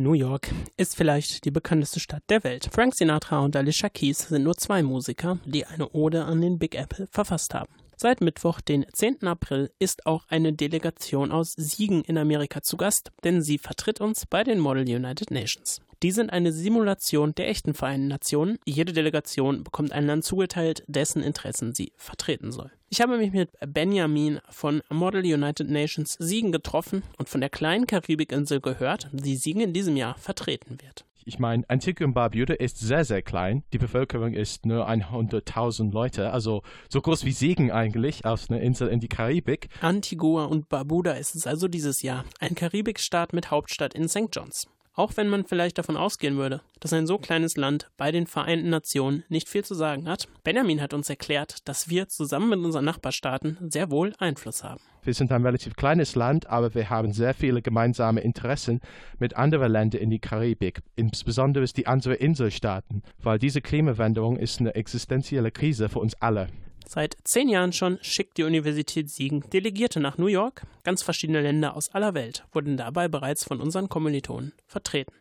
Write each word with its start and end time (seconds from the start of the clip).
New 0.00 0.12
York 0.12 0.48
ist 0.76 0.94
vielleicht 0.94 1.44
die 1.44 1.50
bekannteste 1.50 1.98
Stadt 1.98 2.22
der 2.28 2.44
Welt. 2.44 2.68
Frank 2.72 2.94
Sinatra 2.94 3.40
und 3.40 3.56
Alicia 3.56 3.88
Keys 3.88 4.28
sind 4.28 4.44
nur 4.44 4.56
zwei 4.56 4.80
Musiker, 4.80 5.38
die 5.44 5.66
eine 5.66 5.90
Ode 5.90 6.24
an 6.24 6.40
den 6.40 6.56
Big 6.56 6.76
Apple 6.76 7.08
verfasst 7.10 7.52
haben. 7.52 7.72
Seit 8.00 8.20
Mittwoch, 8.20 8.60
den 8.60 8.86
10. 8.92 9.26
April, 9.26 9.72
ist 9.80 10.06
auch 10.06 10.24
eine 10.28 10.52
Delegation 10.52 11.32
aus 11.32 11.54
Siegen 11.56 12.04
in 12.04 12.16
Amerika 12.16 12.62
zu 12.62 12.76
Gast, 12.76 13.10
denn 13.24 13.42
sie 13.42 13.58
vertritt 13.58 14.00
uns 14.00 14.24
bei 14.24 14.44
den 14.44 14.60
Model 14.60 14.84
United 14.84 15.32
Nations. 15.32 15.80
Die 16.04 16.12
sind 16.12 16.30
eine 16.30 16.52
Simulation 16.52 17.34
der 17.34 17.48
echten 17.48 17.74
Vereinten 17.74 18.06
Nationen. 18.06 18.60
Jede 18.64 18.92
Delegation 18.92 19.64
bekommt 19.64 19.90
ein 19.90 20.06
Land 20.06 20.24
zugeteilt, 20.24 20.84
dessen 20.86 21.24
Interessen 21.24 21.74
sie 21.74 21.90
vertreten 21.96 22.52
soll. 22.52 22.70
Ich 22.88 23.00
habe 23.00 23.18
mich 23.18 23.32
mit 23.32 23.50
Benjamin 23.66 24.38
von 24.48 24.80
Model 24.90 25.24
United 25.24 25.68
Nations 25.68 26.14
Siegen 26.20 26.52
getroffen 26.52 27.02
und 27.16 27.28
von 27.28 27.40
der 27.40 27.50
kleinen 27.50 27.88
Karibikinsel 27.88 28.60
gehört, 28.60 29.08
die 29.10 29.34
Siegen 29.34 29.60
in 29.60 29.72
diesem 29.72 29.96
Jahr 29.96 30.16
vertreten 30.18 30.78
wird. 30.80 31.04
Ich 31.28 31.38
meine, 31.38 31.62
Antigua 31.68 32.06
und 32.06 32.14
Barbuda 32.14 32.54
ist 32.54 32.78
sehr, 32.78 33.04
sehr 33.04 33.20
klein. 33.20 33.62
Die 33.74 33.78
Bevölkerung 33.78 34.32
ist 34.32 34.64
nur 34.64 34.88
100.000 34.88 35.92
Leute, 35.92 36.32
also 36.32 36.62
so 36.88 37.02
groß 37.02 37.26
wie 37.26 37.32
Siegen 37.32 37.70
eigentlich, 37.70 38.24
aus 38.24 38.48
einer 38.48 38.62
Insel 38.62 38.88
in 38.88 38.98
die 38.98 39.08
Karibik. 39.08 39.68
Antigua 39.82 40.46
und 40.46 40.70
Barbuda 40.70 41.12
ist 41.12 41.34
es 41.34 41.46
also 41.46 41.68
dieses 41.68 42.00
Jahr, 42.00 42.24
ein 42.40 42.54
Karibikstaat 42.54 43.34
mit 43.34 43.50
Hauptstadt 43.50 43.92
in 43.92 44.08
St. 44.08 44.28
John's. 44.32 44.68
Auch 44.98 45.16
wenn 45.16 45.28
man 45.28 45.44
vielleicht 45.44 45.78
davon 45.78 45.96
ausgehen 45.96 46.38
würde, 46.38 46.60
dass 46.80 46.92
ein 46.92 47.06
so 47.06 47.18
kleines 47.18 47.56
Land 47.56 47.88
bei 47.96 48.10
den 48.10 48.26
Vereinten 48.26 48.68
Nationen 48.68 49.22
nicht 49.28 49.48
viel 49.48 49.64
zu 49.64 49.74
sagen 49.74 50.08
hat, 50.08 50.26
Benjamin 50.42 50.80
hat 50.82 50.92
uns 50.92 51.08
erklärt, 51.08 51.68
dass 51.68 51.88
wir 51.88 52.08
zusammen 52.08 52.48
mit 52.48 52.58
unseren 52.58 52.84
Nachbarstaaten 52.84 53.58
sehr 53.70 53.92
wohl 53.92 54.12
Einfluss 54.18 54.64
haben. 54.64 54.80
Wir 55.04 55.14
sind 55.14 55.30
ein 55.30 55.46
relativ 55.46 55.76
kleines 55.76 56.16
Land, 56.16 56.48
aber 56.48 56.74
wir 56.74 56.90
haben 56.90 57.12
sehr 57.12 57.32
viele 57.32 57.62
gemeinsame 57.62 58.22
Interessen 58.22 58.80
mit 59.20 59.36
anderen 59.36 59.70
Ländern 59.70 60.02
in 60.02 60.10
die 60.10 60.18
Karibik, 60.18 60.80
insbesondere 60.96 61.64
die 61.66 61.86
anderen 61.86 62.18
Inselstaaten, 62.18 63.04
weil 63.22 63.38
diese 63.38 63.60
Klimawandlung 63.60 64.36
ist 64.36 64.58
eine 64.58 64.74
existenzielle 64.74 65.52
Krise 65.52 65.88
für 65.88 66.00
uns 66.00 66.20
alle. 66.20 66.48
Seit 66.90 67.18
zehn 67.22 67.50
Jahren 67.50 67.74
schon 67.74 67.98
schickt 68.00 68.38
die 68.38 68.44
Universität 68.44 69.10
Siegen 69.10 69.44
Delegierte 69.50 70.00
nach 70.00 70.16
New 70.16 70.26
York. 70.26 70.62
Ganz 70.84 71.02
verschiedene 71.02 71.42
Länder 71.42 71.76
aus 71.76 71.90
aller 71.90 72.14
Welt 72.14 72.46
wurden 72.50 72.78
dabei 72.78 73.08
bereits 73.08 73.44
von 73.44 73.60
unseren 73.60 73.90
Kommilitonen 73.90 74.54
vertreten. 74.66 75.12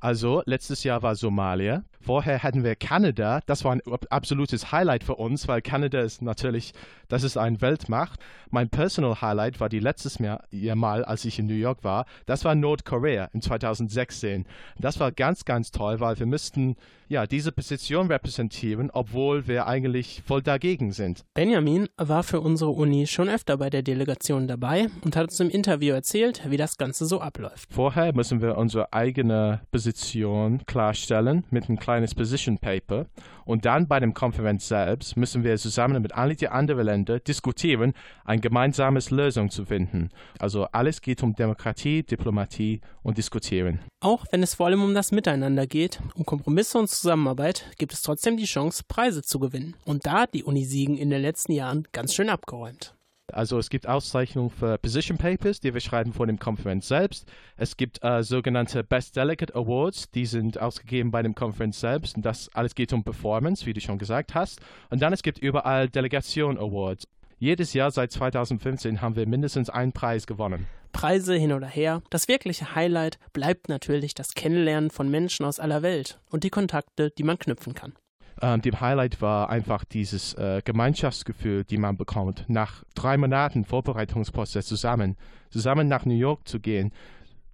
Also, 0.00 0.42
letztes 0.44 0.84
Jahr 0.84 1.02
war 1.02 1.14
Somalia. 1.16 1.82
Vorher 2.04 2.42
hatten 2.42 2.64
wir 2.64 2.76
Kanada. 2.76 3.40
Das 3.46 3.64
war 3.64 3.72
ein 3.72 3.80
absolutes 4.10 4.72
Highlight 4.72 5.04
für 5.04 5.14
uns, 5.14 5.48
weil 5.48 5.62
Kanada 5.62 6.00
ist 6.00 6.20
natürlich, 6.20 6.74
das 7.08 7.22
ist 7.22 7.38
eine 7.38 7.62
Weltmacht. 7.62 8.20
Mein 8.50 8.68
Personal 8.68 9.20
Highlight 9.22 9.58
war 9.58 9.70
die 9.70 9.80
letztes 9.80 10.20
Mal, 10.20 11.04
als 11.04 11.24
ich 11.24 11.38
in 11.38 11.46
New 11.46 11.54
York 11.54 11.82
war. 11.82 12.04
Das 12.26 12.44
war 12.44 12.54
Nordkorea 12.54 13.30
in 13.32 13.40
2016. 13.40 14.44
Das 14.78 15.00
war 15.00 15.12
ganz, 15.12 15.46
ganz 15.46 15.70
toll, 15.70 15.98
weil 16.00 16.18
wir 16.18 16.26
müssten 16.26 16.76
ja 17.08 17.26
diese 17.26 17.52
Position 17.52 18.08
repräsentieren, 18.08 18.90
obwohl 18.90 19.46
wir 19.46 19.66
eigentlich 19.66 20.22
voll 20.26 20.42
dagegen 20.42 20.92
sind. 20.92 21.24
Benjamin 21.34 21.88
war 21.96 22.22
für 22.22 22.40
unsere 22.40 22.70
Uni 22.70 23.06
schon 23.06 23.28
öfter 23.28 23.56
bei 23.58 23.70
der 23.70 23.82
Delegation 23.82 24.46
dabei 24.46 24.88
und 25.02 25.16
hat 25.16 25.24
uns 25.24 25.40
im 25.40 25.50
Interview 25.50 25.94
erzählt, 25.94 26.42
wie 26.48 26.56
das 26.56 26.76
Ganze 26.76 27.06
so 27.06 27.20
abläuft. 27.20 27.72
Vorher 27.72 28.14
müssen 28.14 28.40
wir 28.40 28.56
unsere 28.56 28.92
eigene 28.92 29.60
Position 29.70 30.64
klarstellen 30.66 31.44
mit 31.50 31.68
einem 31.68 31.78
kleines 31.94 32.14
Position 32.16 32.58
Paper 32.58 33.06
und 33.44 33.64
dann 33.64 33.86
bei 33.86 34.00
dem 34.00 34.14
Konferenz 34.14 34.66
selbst 34.66 35.16
müssen 35.16 35.44
wir 35.44 35.56
zusammen 35.58 36.02
mit 36.02 36.12
allen 36.12 36.36
den 36.36 36.48
anderen 36.48 36.86
Ländern 36.86 37.20
diskutieren, 37.22 37.92
eine 38.24 38.40
gemeinsame 38.40 38.98
Lösung 39.10 39.48
zu 39.48 39.64
finden. 39.64 40.08
Also 40.40 40.64
alles 40.72 41.00
geht 41.00 41.22
um 41.22 41.36
Demokratie, 41.36 42.02
Diplomatie 42.02 42.80
und 43.04 43.16
Diskutieren. 43.16 43.78
Auch 44.00 44.26
wenn 44.32 44.42
es 44.42 44.54
vor 44.54 44.66
allem 44.66 44.82
um 44.82 44.92
das 44.92 45.12
Miteinander 45.12 45.68
geht, 45.68 46.00
um 46.16 46.26
Kompromisse 46.26 46.78
und 46.78 46.90
Zusammenarbeit, 46.90 47.64
gibt 47.78 47.92
es 47.92 48.02
trotzdem 48.02 48.36
die 48.36 48.44
Chance, 48.44 48.82
Preise 48.88 49.22
zu 49.22 49.38
gewinnen. 49.38 49.76
Und 49.84 50.04
da 50.04 50.22
hat 50.22 50.34
die 50.34 50.42
Uni 50.42 50.64
Siegen 50.64 50.96
in 50.96 51.10
den 51.10 51.22
letzten 51.22 51.52
Jahren 51.52 51.86
ganz 51.92 52.12
schön 52.12 52.28
abgeräumt. 52.28 52.96
Also 53.32 53.58
es 53.58 53.70
gibt 53.70 53.88
Auszeichnungen 53.88 54.50
für 54.50 54.76
Position 54.78 55.16
Papers, 55.16 55.58
die 55.58 55.72
wir 55.72 55.80
schreiben 55.80 56.12
vor 56.12 56.26
dem 56.26 56.38
Konferenz 56.38 56.88
selbst. 56.88 57.26
Es 57.56 57.76
gibt 57.76 58.04
äh, 58.04 58.22
sogenannte 58.22 58.84
Best 58.84 59.16
Delegate 59.16 59.54
Awards, 59.54 60.10
die 60.10 60.26
sind 60.26 60.60
ausgegeben 60.60 61.10
bei 61.10 61.22
dem 61.22 61.34
Konferenz 61.34 61.80
selbst. 61.80 62.16
Und 62.16 62.26
das 62.26 62.50
alles 62.54 62.74
geht 62.74 62.92
um 62.92 63.02
Performance, 63.02 63.64
wie 63.64 63.72
du 63.72 63.80
schon 63.80 63.98
gesagt 63.98 64.34
hast. 64.34 64.60
Und 64.90 65.00
dann 65.00 65.12
es 65.12 65.22
gibt 65.22 65.38
überall 65.38 65.88
Delegation 65.88 66.58
Awards. 66.58 67.08
Jedes 67.38 67.72
Jahr 67.72 67.90
seit 67.90 68.12
2015 68.12 69.00
haben 69.00 69.16
wir 69.16 69.26
mindestens 69.26 69.70
einen 69.70 69.92
Preis 69.92 70.26
gewonnen. 70.26 70.66
Preise 70.92 71.34
hin 71.34 71.52
oder 71.52 71.66
her. 71.66 72.02
Das 72.10 72.28
wirkliche 72.28 72.74
Highlight 72.74 73.18
bleibt 73.32 73.68
natürlich 73.68 74.14
das 74.14 74.34
Kennenlernen 74.34 74.90
von 74.90 75.10
Menschen 75.10 75.44
aus 75.44 75.58
aller 75.58 75.82
Welt 75.82 76.20
und 76.30 76.44
die 76.44 76.50
Kontakte, 76.50 77.10
die 77.10 77.24
man 77.24 77.38
knüpfen 77.38 77.74
kann. 77.74 77.94
Ähm, 78.40 78.62
dem 78.62 78.80
Highlight 78.80 79.22
war 79.22 79.48
einfach 79.48 79.84
dieses 79.84 80.34
äh, 80.34 80.60
Gemeinschaftsgefühl, 80.64 81.64
die 81.64 81.78
man 81.78 81.96
bekommt, 81.96 82.44
nach 82.48 82.82
drei 82.94 83.16
Monaten 83.16 83.64
Vorbereitungsprozess 83.64 84.66
zusammen, 84.66 85.16
zusammen 85.50 85.88
nach 85.88 86.04
New 86.04 86.14
York 86.14 86.48
zu 86.48 86.60
gehen. 86.60 86.92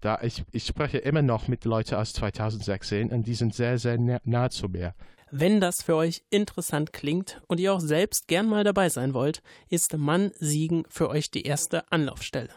Da 0.00 0.18
ich, 0.22 0.44
ich 0.52 0.66
spreche 0.66 0.98
immer 0.98 1.22
noch 1.22 1.48
mit 1.48 1.64
Leuten 1.64 1.94
aus 1.94 2.12
2016 2.12 3.10
und 3.10 3.26
die 3.26 3.34
sind 3.34 3.54
sehr, 3.54 3.78
sehr 3.78 3.98
nah, 3.98 4.20
nah 4.24 4.50
zu 4.50 4.68
mir. 4.68 4.94
Wenn 5.30 5.60
das 5.60 5.82
für 5.82 5.96
euch 5.96 6.22
interessant 6.30 6.92
klingt 6.92 7.40
und 7.48 7.58
ihr 7.58 7.72
auch 7.72 7.80
selbst 7.80 8.28
gern 8.28 8.46
mal 8.46 8.64
dabei 8.64 8.88
sein 8.88 9.14
wollt, 9.14 9.42
ist 9.68 9.96
Mann 9.96 10.30
Siegen 10.38 10.84
für 10.88 11.08
euch 11.08 11.30
die 11.30 11.42
erste 11.42 11.90
Anlaufstelle. 11.90 12.50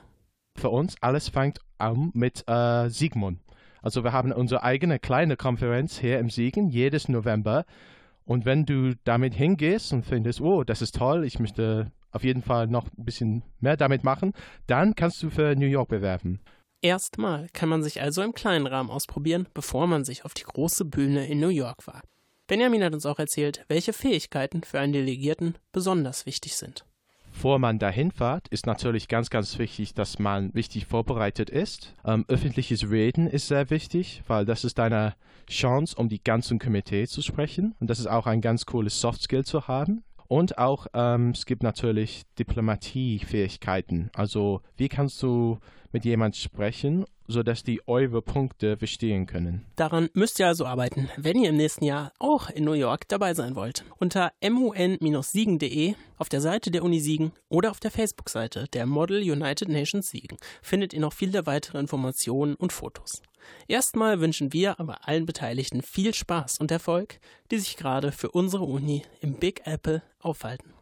Für 0.55 0.69
uns 0.69 0.95
alles 1.01 1.29
fängt 1.29 1.59
an 1.78 2.11
mit 2.13 2.44
äh, 2.47 2.89
Siegmund. 2.89 3.39
Also 3.81 4.03
wir 4.03 4.11
haben 4.11 4.31
unsere 4.31 4.63
eigene 4.63 4.99
kleine 4.99 5.38
Konferenz 5.38 5.97
hier 5.97 6.19
im 6.19 6.29
Siegen 6.29 6.69
jedes 6.69 7.07
November 7.07 7.66
und 8.28 8.46
wenn 8.46 8.66
du 8.66 8.94
damit 9.06 9.34
hingehst 9.34 9.94
und 9.94 10.06
findest, 10.06 10.42
oh, 10.42 10.64
das 10.64 10.82
ist 10.82 10.96
toll, 10.96 11.24
ich 11.24 11.40
möchte 11.40 11.92
auf 12.12 12.24
jeden 12.24 12.42
Fall 12.42 12.68
noch 12.68 12.86
ein 12.98 13.06
bisschen 13.06 13.44
mehr 13.60 13.78
damit 13.78 14.04
machen, 14.04 14.34
dann 14.68 14.96
kannst 14.96 15.24
du 15.24 15.30
für 15.30 15.56
New 15.56 15.66
York 15.66 15.88
bewerben. 15.88 16.42
Erstmal 16.82 17.48
kann 17.54 17.70
man 17.70 17.84
sich 17.84 18.02
also 18.02 18.22
im 18.22 18.34
kleinen 18.34 18.68
Rahmen 18.68 18.90
ausprobieren, 18.90 19.48
bevor 19.54 19.88
man 19.88 20.04
sich 20.04 20.26
auf 20.26 20.34
die 20.34 20.44
große 20.44 20.86
Bühne 20.86 21.26
in 21.28 21.40
New 21.40 21.48
York 21.48 21.88
wagt. 21.88 22.08
Benjamin 22.48 22.84
hat 22.84 22.94
uns 22.94 23.06
auch 23.06 23.20
erzählt, 23.20 23.66
welche 23.68 23.94
Fähigkeiten 23.94 24.64
für 24.64 24.80
einen 24.80 24.94
Delegierten 24.94 25.58
besonders 25.72 26.26
wichtig 26.26 26.56
sind. 26.56 26.86
Bevor 27.38 27.59
man 27.59 27.78
dahin 27.78 28.09
fährt, 28.09 28.48
ist 28.48 28.66
natürlich 28.66 29.08
ganz, 29.08 29.30
ganz 29.30 29.59
wichtig, 29.59 29.94
dass 29.94 30.18
man 30.18 30.50
richtig 30.56 30.88
vorbereitet 30.88 31.52
ist. 31.52 31.94
Ähm, 32.03 32.25
öffentliches 32.28 32.90
Reden 32.90 33.28
ist 33.28 33.48
sehr 33.48 33.70
wichtig, 33.70 34.24
weil 34.25 34.44
das 34.44 34.64
ist 34.64 34.80
eine 34.80 35.14
Chance, 35.47 35.96
um 35.97 36.09
die 36.09 36.24
ganzen 36.24 36.58
Komitee 36.58 37.06
zu 37.06 37.22
sprechen. 37.22 37.76
Und 37.80 37.92
das 37.92 38.00
ist 38.00 38.08
auch 38.08 38.26
ein 38.26 38.42
ganz 38.42 38.66
cooles 38.66 39.00
Soft 39.00 39.22
Skill 39.22 39.46
zu 39.46 39.68
haben. 39.68 40.03
Und 40.28 40.58
auch, 40.58 40.88
ähm, 40.96 41.30
es 41.30 41.46
gibt 41.46 41.62
natürlich 41.62 42.24
Diplomatiefähigkeiten. 42.40 44.09
Also, 44.16 44.62
wie 44.76 44.90
kannst 44.90 45.22
du 45.22 45.59
mit 45.92 46.06
jemand 46.06 46.38
sprechen, 46.38 47.06
sodass 47.28 47.64
die 47.64 47.82
eure 47.88 48.22
Punkte 48.22 48.78
verstehen 48.78 49.26
können. 49.26 49.66
Daran 49.76 50.10
müsst 50.14 50.40
ihr 50.40 50.48
also 50.48 50.66
arbeiten, 50.66 51.10
wenn 51.18 51.40
ihr 51.40 51.50
im 51.50 51.58
nächsten 51.58 51.86
Jahr 51.86 52.14
auch 52.20 52.50
in 52.50 52.64
New 52.64 52.74
York 52.74 53.08
dabei 53.08 53.34
sein 53.34 53.56
wollt. 53.56 53.84
Unter 54.00 54.32
mun-siegen.de 54.42 55.96
auf 56.18 56.30
der 56.30 56.42
Seite 56.42 56.72
der 56.72 56.84
Uni 56.84 57.00
Siegen 57.00 57.32
oder 57.50 57.72
auf 57.72 57.80
der 57.80 57.92
Facebook-Seite 57.92 58.68
der 58.74 58.86
Model 58.86 59.20
United 59.20 59.70
Nations 59.70 60.10
Siegen 60.10 60.38
findet 60.62 60.94
ihr 60.94 61.00
noch 61.00 61.14
viele 61.14 61.46
weitere 61.46 61.80
Informationen 61.80 62.56
und 62.56 62.74
Fotos. 62.74 63.22
Erstmal 63.68 64.20
wünschen 64.20 64.54
wir 64.54 64.80
aber 64.80 65.08
allen 65.08 65.26
Beteiligten 65.26 65.82
viel 65.82 66.14
Spaß 66.14 66.59
und 66.59 66.72
Erfolg, 66.72 67.20
die 67.52 67.59
sich 67.59 67.78
gerade 67.78 68.12
für 68.12 68.32
unsere 68.32 68.64
Uni 68.64 69.04
im 69.22 69.36
Big 69.36 69.62
Apple 69.66 70.02
aufhalten. 70.20 70.77